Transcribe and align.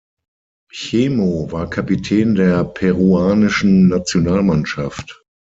Chemo 0.73 1.51
war 1.51 1.69
Kapitän 1.69 2.33
der 2.33 2.63
peruanischen 2.63 3.87
Nationalmannschaft. 3.87 5.23